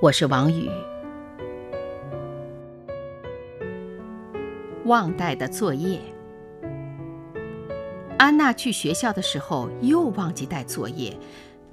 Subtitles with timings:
[0.00, 0.70] 我是王宇。
[4.84, 6.00] 忘带的作业。
[8.16, 11.18] 安娜去学校的时候又忘记带作业，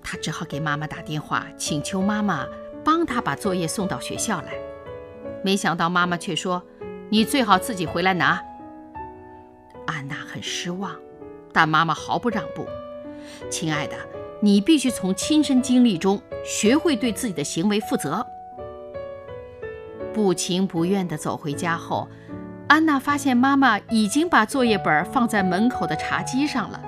[0.02, 2.48] 她只好给妈妈打电话，请求妈妈
[2.84, 4.54] 帮她把作业送到学校来。
[5.44, 6.64] 没想到妈妈却说
[7.12, 8.42] ：“你最好自己回来拿。”
[9.86, 10.96] 安娜很失望，
[11.54, 12.66] 但妈妈毫不让步
[13.52, 13.96] ：“亲爱的，
[14.42, 18.26] 你必须从亲身经历中学会对自己的行为负责。”
[20.14, 22.08] 不情不愿地走回家后，
[22.68, 26.82] 安娜发现妈妈已经把作业本放在门口的茶几上了，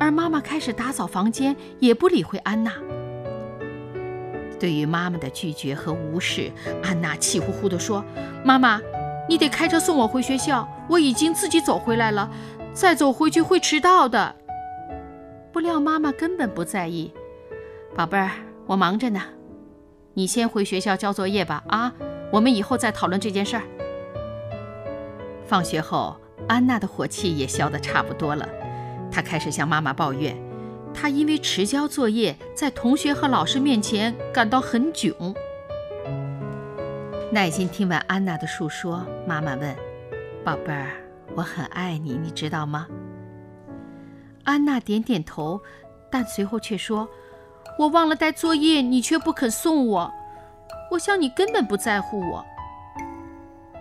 [0.00, 2.72] 而妈妈开始打扫房间，也不理会安娜。
[4.58, 6.50] 对于妈妈的拒绝和无视，
[6.82, 8.02] 安娜气呼呼地说
[8.42, 8.80] ：“妈妈，
[9.28, 12.28] 你得开车送我回学校，我已经自己走回来了，
[12.72, 14.34] 再走回去会迟到的。”
[15.52, 17.12] 不料妈妈根本不在意
[17.96, 18.30] ：“宝贝儿，
[18.66, 19.22] 我忙着呢，
[20.14, 21.64] 你先回学校交作业吧。
[21.68, 21.92] 啊，
[22.30, 23.62] 我们以后再讨论这件事儿。”
[25.46, 28.46] 放学后，安娜的火气也消得差不多了，
[29.10, 30.36] 她开始向妈妈抱怨。
[30.92, 35.34] 她因为迟交作业，在同学和老师面前感到很囧。
[37.32, 39.74] 耐心听完安娜的述说，妈妈问
[40.44, 40.90] ：“宝贝儿，
[41.34, 42.86] 我很爱你，你知道吗？”
[44.48, 45.60] 安娜点点头，
[46.10, 47.06] 但随后却说
[47.78, 50.10] ：“我忘了带作业，你却不肯送我。
[50.90, 52.42] 我想你根本不在乎我。”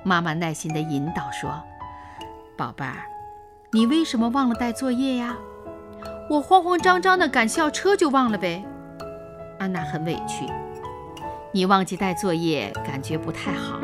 [0.04, 1.50] 妈妈耐心地引导说
[2.58, 2.98] ：“宝贝儿，
[3.72, 5.38] 你为什么忘了带作业呀？”
[6.30, 8.61] 我慌慌张张地赶校车就忘了呗，
[9.60, 10.45] 安娜很委屈。
[11.54, 13.80] 你忘记带作业，感觉不太好。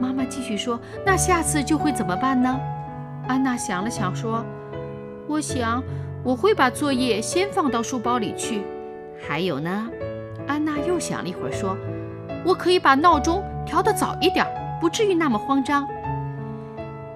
[0.00, 2.58] 妈妈继续说：“那下次就会怎么办呢？”
[3.28, 4.44] 安娜想了想说
[5.28, 5.82] ：“我想
[6.24, 8.62] 我会把作业先放到书包里去。
[9.26, 9.88] 还有呢？”
[10.46, 11.76] 安娜又想了一会儿说
[12.46, 14.46] ：“我可以把闹钟调得早一点，
[14.80, 15.86] 不至于那么慌张。”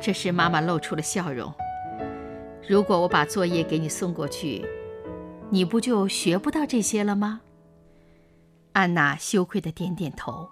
[0.01, 1.53] 这时妈妈露出了笑容。
[2.69, 4.65] 如果我把作业给你送过去，
[5.51, 7.41] 你不就学不到这些了吗？
[8.73, 10.49] 安娜羞愧地点点头。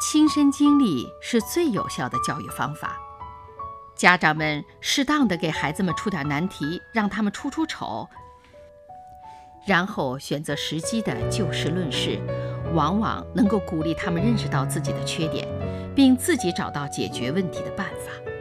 [0.00, 2.98] 亲身经历是最有效的教育方法。
[4.02, 8.08] 家长们适当的给孩子们出点难题，让他们出出丑，
[9.64, 12.18] 然后选择时机的就事论事，
[12.74, 15.46] 往往能够鼓励他们认识到自己的缺点，
[15.94, 18.31] 并自己找到解决问题的办法。